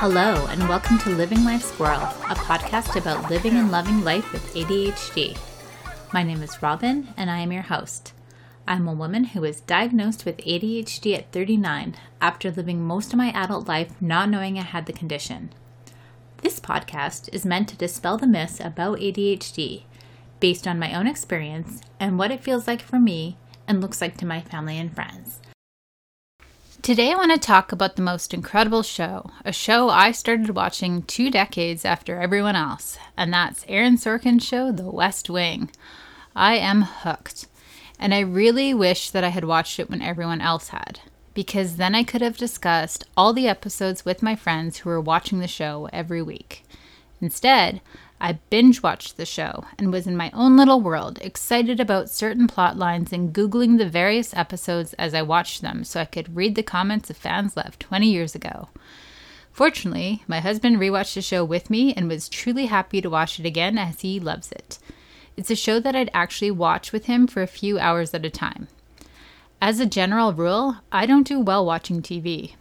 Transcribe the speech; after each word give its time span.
Hello, 0.00 0.46
and 0.46 0.68
welcome 0.68 0.96
to 0.98 1.10
Living 1.10 1.42
Life 1.42 1.64
Squirrel, 1.64 2.02
a 2.02 2.36
podcast 2.36 2.94
about 2.94 3.28
living 3.28 3.56
and 3.56 3.72
loving 3.72 4.04
life 4.04 4.32
with 4.32 4.54
ADHD. 4.54 5.36
My 6.12 6.22
name 6.22 6.40
is 6.40 6.62
Robin, 6.62 7.08
and 7.16 7.28
I 7.28 7.40
am 7.40 7.50
your 7.50 7.62
host. 7.64 8.12
I'm 8.64 8.86
a 8.86 8.92
woman 8.92 9.24
who 9.24 9.40
was 9.40 9.62
diagnosed 9.62 10.24
with 10.24 10.36
ADHD 10.36 11.18
at 11.18 11.32
39 11.32 11.96
after 12.20 12.52
living 12.52 12.80
most 12.80 13.12
of 13.12 13.16
my 13.16 13.32
adult 13.32 13.66
life 13.66 13.90
not 14.00 14.30
knowing 14.30 14.56
I 14.56 14.62
had 14.62 14.86
the 14.86 14.92
condition. 14.92 15.50
This 16.42 16.60
podcast 16.60 17.28
is 17.32 17.44
meant 17.44 17.68
to 17.70 17.76
dispel 17.76 18.18
the 18.18 18.28
myths 18.28 18.60
about 18.60 19.00
ADHD 19.00 19.82
based 20.38 20.68
on 20.68 20.78
my 20.78 20.94
own 20.94 21.08
experience 21.08 21.80
and 21.98 22.16
what 22.16 22.30
it 22.30 22.44
feels 22.44 22.68
like 22.68 22.82
for 22.82 23.00
me 23.00 23.36
and 23.66 23.80
looks 23.80 24.00
like 24.00 24.16
to 24.18 24.26
my 24.26 24.42
family 24.42 24.78
and 24.78 24.94
friends. 24.94 25.40
Today, 26.80 27.12
I 27.12 27.16
want 27.16 27.32
to 27.32 27.38
talk 27.38 27.72
about 27.72 27.96
the 27.96 28.02
most 28.02 28.32
incredible 28.32 28.82
show, 28.82 29.30
a 29.44 29.52
show 29.52 29.90
I 29.90 30.12
started 30.12 30.50
watching 30.50 31.02
two 31.02 31.28
decades 31.28 31.84
after 31.84 32.20
everyone 32.20 32.54
else, 32.54 32.96
and 33.16 33.32
that's 33.32 33.64
Aaron 33.68 33.96
Sorkin's 33.96 34.44
show, 34.44 34.70
The 34.70 34.88
West 34.88 35.28
Wing. 35.28 35.70
I 36.36 36.54
am 36.56 36.82
hooked. 36.82 37.46
And 37.98 38.14
I 38.14 38.20
really 38.20 38.72
wish 38.72 39.10
that 39.10 39.24
I 39.24 39.28
had 39.28 39.44
watched 39.44 39.80
it 39.80 39.90
when 39.90 40.00
everyone 40.00 40.40
else 40.40 40.68
had, 40.68 41.00
because 41.34 41.76
then 41.76 41.96
I 41.96 42.04
could 42.04 42.22
have 42.22 42.38
discussed 42.38 43.04
all 43.16 43.32
the 43.32 43.48
episodes 43.48 44.04
with 44.04 44.22
my 44.22 44.36
friends 44.36 44.78
who 44.78 44.88
were 44.88 45.00
watching 45.00 45.40
the 45.40 45.48
show 45.48 45.90
every 45.92 46.22
week. 46.22 46.64
Instead, 47.20 47.80
I 48.20 48.38
binge 48.50 48.82
watched 48.82 49.16
the 49.16 49.24
show 49.24 49.64
and 49.78 49.92
was 49.92 50.06
in 50.06 50.16
my 50.16 50.30
own 50.34 50.56
little 50.56 50.80
world, 50.80 51.18
excited 51.22 51.78
about 51.78 52.10
certain 52.10 52.48
plot 52.48 52.76
lines 52.76 53.12
and 53.12 53.32
Googling 53.32 53.78
the 53.78 53.88
various 53.88 54.34
episodes 54.34 54.92
as 54.94 55.14
I 55.14 55.22
watched 55.22 55.62
them 55.62 55.84
so 55.84 56.00
I 56.00 56.04
could 56.04 56.34
read 56.34 56.56
the 56.56 56.64
comments 56.64 57.10
of 57.10 57.16
fans 57.16 57.56
left 57.56 57.80
20 57.80 58.10
years 58.10 58.34
ago. 58.34 58.70
Fortunately, 59.52 60.24
my 60.26 60.40
husband 60.40 60.78
rewatched 60.78 61.14
the 61.14 61.22
show 61.22 61.44
with 61.44 61.70
me 61.70 61.94
and 61.94 62.08
was 62.08 62.28
truly 62.28 62.66
happy 62.66 63.00
to 63.00 63.10
watch 63.10 63.38
it 63.38 63.46
again 63.46 63.78
as 63.78 64.00
he 64.00 64.18
loves 64.18 64.50
it. 64.50 64.78
It's 65.36 65.50
a 65.50 65.56
show 65.56 65.78
that 65.78 65.94
I'd 65.94 66.10
actually 66.12 66.50
watch 66.50 66.92
with 66.92 67.06
him 67.06 67.28
for 67.28 67.42
a 67.42 67.46
few 67.46 67.78
hours 67.78 68.12
at 68.14 68.26
a 68.26 68.30
time. 68.30 68.66
As 69.60 69.78
a 69.78 69.86
general 69.86 70.32
rule, 70.32 70.78
I 70.90 71.06
don't 71.06 71.26
do 71.26 71.38
well 71.38 71.64
watching 71.64 72.02
TV. 72.02 72.54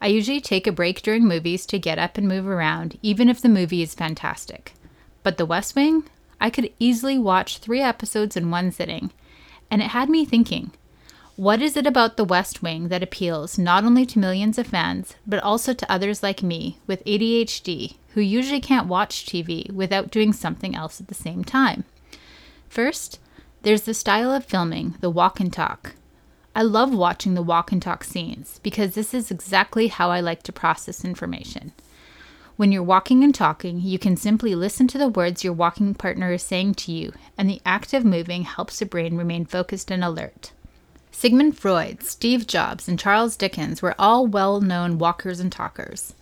I 0.00 0.08
usually 0.08 0.40
take 0.40 0.66
a 0.66 0.72
break 0.72 1.02
during 1.02 1.24
movies 1.24 1.66
to 1.66 1.78
get 1.78 1.98
up 1.98 2.18
and 2.18 2.28
move 2.28 2.46
around, 2.46 2.98
even 3.02 3.28
if 3.28 3.40
the 3.40 3.48
movie 3.48 3.82
is 3.82 3.94
fantastic. 3.94 4.72
But 5.28 5.36
The 5.36 5.44
West 5.44 5.76
Wing, 5.76 6.04
I 6.40 6.48
could 6.48 6.72
easily 6.78 7.18
watch 7.18 7.58
three 7.58 7.82
episodes 7.82 8.34
in 8.34 8.50
one 8.50 8.72
sitting, 8.72 9.10
and 9.70 9.82
it 9.82 9.88
had 9.90 10.08
me 10.08 10.24
thinking 10.24 10.70
what 11.36 11.60
is 11.60 11.76
it 11.76 11.86
about 11.86 12.16
The 12.16 12.24
West 12.24 12.62
Wing 12.62 12.88
that 12.88 13.02
appeals 13.02 13.58
not 13.58 13.84
only 13.84 14.06
to 14.06 14.18
millions 14.18 14.56
of 14.56 14.68
fans, 14.68 15.16
but 15.26 15.42
also 15.42 15.74
to 15.74 15.92
others 15.92 16.22
like 16.22 16.42
me 16.42 16.78
with 16.86 17.04
ADHD 17.04 17.96
who 18.14 18.22
usually 18.22 18.62
can't 18.62 18.86
watch 18.86 19.26
TV 19.26 19.70
without 19.70 20.10
doing 20.10 20.32
something 20.32 20.74
else 20.74 20.98
at 20.98 21.08
the 21.08 21.14
same 21.14 21.44
time? 21.44 21.84
First, 22.70 23.20
there's 23.64 23.82
the 23.82 23.92
style 23.92 24.32
of 24.32 24.46
filming, 24.46 24.94
the 25.02 25.10
walk 25.10 25.40
and 25.40 25.52
talk. 25.52 25.94
I 26.56 26.62
love 26.62 26.94
watching 26.94 27.34
the 27.34 27.42
walk 27.42 27.70
and 27.70 27.82
talk 27.82 28.02
scenes 28.02 28.60
because 28.62 28.94
this 28.94 29.12
is 29.12 29.30
exactly 29.30 29.88
how 29.88 30.10
I 30.10 30.20
like 30.20 30.42
to 30.44 30.52
process 30.52 31.04
information. 31.04 31.74
When 32.58 32.72
you're 32.72 32.82
walking 32.82 33.22
and 33.22 33.32
talking, 33.32 33.80
you 33.82 34.00
can 34.00 34.16
simply 34.16 34.56
listen 34.56 34.88
to 34.88 34.98
the 34.98 35.08
words 35.08 35.44
your 35.44 35.52
walking 35.52 35.94
partner 35.94 36.32
is 36.32 36.42
saying 36.42 36.74
to 36.74 36.90
you, 36.90 37.12
and 37.38 37.48
the 37.48 37.62
act 37.64 37.94
of 37.94 38.04
moving 38.04 38.42
helps 38.42 38.80
the 38.80 38.84
brain 38.84 39.16
remain 39.16 39.44
focused 39.46 39.92
and 39.92 40.02
alert. 40.02 40.50
Sigmund 41.12 41.56
Freud, 41.56 42.02
Steve 42.02 42.48
Jobs, 42.48 42.88
and 42.88 42.98
Charles 42.98 43.36
Dickens 43.36 43.80
were 43.80 43.94
all 43.96 44.26
well 44.26 44.60
known 44.60 44.98
walkers 44.98 45.38
and 45.38 45.52
talkers. 45.52 46.16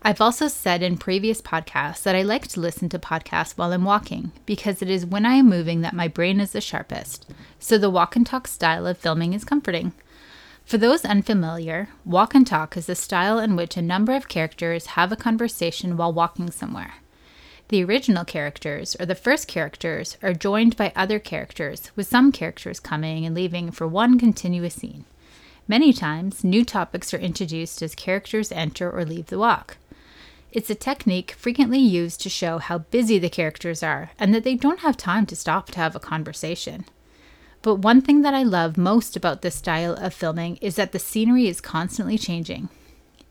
I've 0.00 0.22
also 0.22 0.48
said 0.48 0.82
in 0.82 0.96
previous 0.96 1.42
podcasts 1.42 2.02
that 2.04 2.16
I 2.16 2.22
like 2.22 2.48
to 2.48 2.60
listen 2.60 2.88
to 2.88 2.98
podcasts 2.98 3.58
while 3.58 3.70
I'm 3.70 3.84
walking 3.84 4.32
because 4.46 4.80
it 4.80 4.88
is 4.88 5.04
when 5.04 5.26
I 5.26 5.34
am 5.34 5.50
moving 5.50 5.82
that 5.82 5.92
my 5.92 6.08
brain 6.08 6.40
is 6.40 6.52
the 6.52 6.62
sharpest. 6.62 7.30
So 7.58 7.76
the 7.76 7.90
walk 7.90 8.16
and 8.16 8.26
talk 8.26 8.48
style 8.48 8.86
of 8.86 8.96
filming 8.96 9.34
is 9.34 9.44
comforting. 9.44 9.92
For 10.64 10.78
those 10.78 11.04
unfamiliar, 11.04 11.90
walk 12.06 12.34
and 12.34 12.46
talk 12.46 12.76
is 12.76 12.88
a 12.88 12.94
style 12.94 13.38
in 13.38 13.54
which 13.54 13.76
a 13.76 13.82
number 13.82 14.14
of 14.14 14.28
characters 14.28 14.86
have 14.86 15.12
a 15.12 15.16
conversation 15.16 15.96
while 15.96 16.12
walking 16.12 16.50
somewhere. 16.50 16.94
The 17.68 17.84
original 17.84 18.24
characters, 18.24 18.96
or 18.98 19.04
the 19.04 19.14
first 19.14 19.46
characters, 19.46 20.16
are 20.22 20.32
joined 20.32 20.76
by 20.76 20.92
other 20.96 21.18
characters, 21.18 21.90
with 21.96 22.06
some 22.06 22.32
characters 22.32 22.80
coming 22.80 23.26
and 23.26 23.34
leaving 23.34 23.70
for 23.70 23.86
one 23.86 24.18
continuous 24.18 24.74
scene. 24.74 25.04
Many 25.68 25.92
times, 25.92 26.42
new 26.42 26.64
topics 26.64 27.12
are 27.12 27.18
introduced 27.18 27.82
as 27.82 27.94
characters 27.94 28.50
enter 28.50 28.90
or 28.90 29.04
leave 29.04 29.26
the 29.26 29.38
walk. 29.38 29.76
It's 30.50 30.70
a 30.70 30.74
technique 30.74 31.32
frequently 31.32 31.78
used 31.78 32.20
to 32.22 32.30
show 32.30 32.58
how 32.58 32.78
busy 32.78 33.18
the 33.18 33.30
characters 33.30 33.82
are 33.82 34.12
and 34.18 34.34
that 34.34 34.44
they 34.44 34.54
don't 34.54 34.80
have 34.80 34.96
time 34.96 35.26
to 35.26 35.36
stop 35.36 35.70
to 35.70 35.78
have 35.78 35.94
a 35.96 36.00
conversation. 36.00 36.84
But 37.64 37.76
one 37.76 38.02
thing 38.02 38.20
that 38.20 38.34
I 38.34 38.42
love 38.42 38.76
most 38.76 39.16
about 39.16 39.40
this 39.40 39.54
style 39.54 39.94
of 39.94 40.12
filming 40.12 40.56
is 40.56 40.76
that 40.76 40.92
the 40.92 40.98
scenery 40.98 41.48
is 41.48 41.62
constantly 41.62 42.18
changing. 42.18 42.68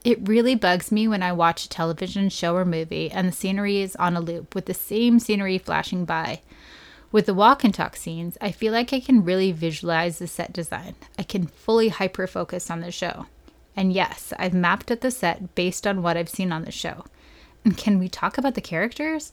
It 0.04 0.28
really 0.28 0.56
bugs 0.56 0.92
me 0.92 1.08
when 1.08 1.22
I 1.22 1.32
watch 1.32 1.66
a 1.66 1.70
television 1.70 2.30
show 2.30 2.56
or 2.56 2.66
movie 2.66 3.12
and 3.12 3.28
the 3.28 3.32
scenery 3.32 3.80
is 3.82 3.96
on 3.98 4.16
a 4.16 4.20
loop 4.20 4.56
with 4.56 4.66
the 4.66 4.74
same 4.74 5.20
scenery 5.20 5.60
flashing 5.60 6.04
by. 6.04 6.42
With 7.12 7.28
the 7.28 7.36
walk 7.36 7.64
and 7.64 7.76
talk 7.76 7.96
scenes, 7.96 8.36
I 8.42 8.52
feel 8.52 8.74
like 8.74 8.92
I 8.92 9.00
can 9.00 9.24
really 9.24 9.52
visualize 9.52 10.18
the 10.18 10.26
set 10.26 10.52
design. 10.52 10.96
I 11.16 11.22
can 11.22 11.46
fully 11.46 11.90
hyper 11.90 12.26
focus 12.26 12.72
on 12.72 12.82
the 12.82 12.92
show. 12.92 13.28
And 13.76 13.94
yes, 13.94 14.34
I've 14.40 14.56
mapped 14.56 14.90
out 14.90 15.02
the 15.02 15.12
set 15.12 15.54
based 15.54 15.86
on 15.86 16.02
what 16.02 16.18
I've 16.18 16.28
seen 16.28 16.52
on 16.52 16.66
the 16.66 16.72
show. 16.72 17.06
And 17.64 17.78
can 17.78 18.00
we 18.00 18.10
talk 18.10 18.40
about 18.40 18.56
the 18.56 18.62
characters? 18.62 19.32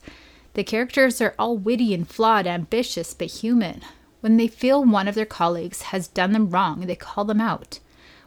The 0.53 0.63
characters 0.63 1.19
are 1.21 1.33
all 1.39 1.57
witty 1.57 1.91
and 1.95 2.07
flawed, 2.07 2.45
ambitious, 2.45 3.15
but 3.15 3.29
human. 3.29 3.81
When 4.21 4.37
they 4.37 4.47
feel 4.47 4.83
one 4.83 5.07
of 5.07 5.15
their 5.15 5.25
colleagues 5.25 5.81
has 5.83 6.07
done 6.07 6.31
them 6.31 6.49
wrong, 6.49 6.81
they 6.81 6.95
call 6.95 7.25
them 7.25 7.41
out. 7.41 7.79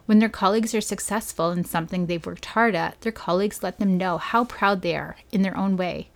When 0.07 0.19
their 0.19 0.29
colleagues 0.29 0.75
are 0.75 0.81
successful 0.81 1.51
in 1.51 1.65
something 1.65 2.07
they've 2.07 2.25
worked 2.25 2.47
hard 2.47 2.75
at, 2.75 3.01
their 3.01 3.13
colleagues 3.13 3.63
let 3.63 3.79
them 3.79 3.97
know 3.97 4.19
how 4.19 4.45
proud 4.45 4.83
they 4.83 4.97
are 4.97 5.17
in 5.33 5.43
their 5.43 5.57
own 5.57 5.77
way. 5.77 6.11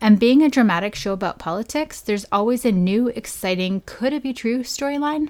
And 0.00 0.18
being 0.18 0.42
a 0.42 0.48
dramatic 0.48 0.94
show 0.94 1.12
about 1.12 1.38
politics, 1.38 2.00
there's 2.00 2.24
always 2.32 2.64
a 2.64 2.72
new, 2.72 3.08
exciting, 3.08 3.82
could 3.84 4.14
it 4.14 4.22
be 4.22 4.32
true 4.32 4.60
storyline? 4.60 5.28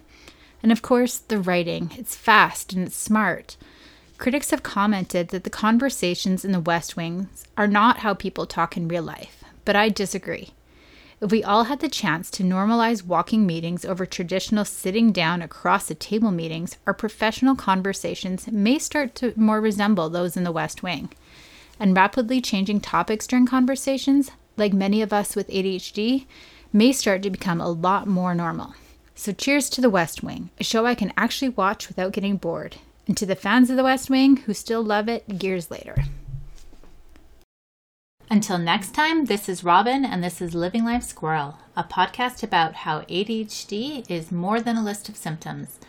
And 0.63 0.71
of 0.71 0.83
course, 0.83 1.19
the 1.19 1.39
writing. 1.39 1.91
It's 1.97 2.15
fast 2.15 2.73
and 2.73 2.87
it's 2.87 2.97
smart. 2.97 3.57
Critics 4.19 4.51
have 4.51 4.63
commented 4.63 5.29
that 5.29 5.45
the 5.45 5.51
conversations 5.51 6.45
in 6.45 6.53
the 6.53 6.61
West 6.61 6.97
Wing 6.97 7.29
are 7.57 7.67
not 7.67 7.99
how 7.99 8.13
people 8.13 8.47
talk 8.47 8.77
in 8.77 8.87
real 8.87 9.03
life, 9.03 9.43
but 9.65 9.75
I 9.75 9.89
disagree. 9.89 10.51
If 11.23 11.31
we 11.31 11.45
all 11.45 11.65
had 11.65 11.81
the 11.81 11.89
chance 11.91 12.31
to 12.31 12.43
normalize 12.43 13.05
walking 13.05 13.47
meetings 13.47 13.85
over 13.85 14.07
traditional 14.07 14.65
sitting 14.65 15.13
down 15.13 15.43
across 15.43 15.87
the 15.87 15.95
table 15.95 16.31
meetings, 16.31 16.79
our 16.87 16.95
professional 16.95 17.55
conversations 17.55 18.49
may 18.49 18.79
start 18.79 19.15
to 19.17 19.35
more 19.37 19.61
resemble 19.61 20.09
those 20.09 20.35
in 20.35 20.45
the 20.45 20.53
West 20.53 20.83
Wing. 20.83 21.11
And 21.79 21.95
rapidly 21.95 22.41
changing 22.41 22.81
topics 22.81 23.27
during 23.27 23.45
conversations, 23.45 24.31
like 24.57 24.73
many 24.73 25.03
of 25.03 25.13
us 25.13 25.37
with 25.37 25.49
ADHD, 25.49 26.25
may 26.73 26.91
start 26.91 27.23
to 27.25 27.31
become 27.31 27.61
a 27.61 27.69
lot 27.69 28.07
more 28.07 28.35
normal. 28.35 28.75
So, 29.15 29.33
cheers 29.33 29.69
to 29.71 29.83
the 29.83 29.91
West 29.91 30.23
Wing, 30.23 30.49
a 30.59 30.65
show 30.65 30.87
I 30.87 30.95
can 30.95 31.13
actually 31.19 31.51
watch 31.51 31.89
without 31.89 32.13
getting 32.13 32.39
bored. 32.39 32.77
And 33.07 33.15
to 33.19 33.27
the 33.27 33.37
fans 33.37 33.69
of 33.69 33.77
The 33.77 33.85
West 33.85 34.09
Wing 34.09 34.39
who 34.39 34.55
still 34.55 34.83
love 34.83 35.07
it 35.07 35.29
years 35.29 35.71
later. 35.71 35.97
Until 38.33 38.59
next 38.59 38.93
time, 38.95 39.25
this 39.25 39.49
is 39.49 39.65
Robin, 39.65 40.05
and 40.05 40.23
this 40.23 40.41
is 40.41 40.55
Living 40.55 40.85
Life 40.85 41.03
Squirrel, 41.03 41.59
a 41.77 41.83
podcast 41.83 42.45
about 42.45 42.75
how 42.75 43.01
ADHD 43.01 44.09
is 44.09 44.31
more 44.31 44.61
than 44.61 44.77
a 44.77 44.85
list 44.85 45.09
of 45.09 45.17
symptoms. 45.17 45.81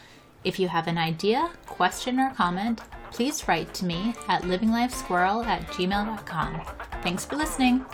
If 0.43 0.57
you 0.57 0.67
have 0.67 0.87
an 0.87 0.97
idea, 0.97 1.51
question, 1.67 2.19
or 2.19 2.31
comment, 2.31 2.81
please 3.11 3.47
write 3.47 3.75
to 3.75 3.85
me 3.85 4.15
at 4.27 4.41
livinglifesquirrel 4.41 5.45
at 5.45 5.67
gmail.com. 5.67 6.61
Thanks 7.03 7.25
for 7.25 7.35
listening. 7.35 7.85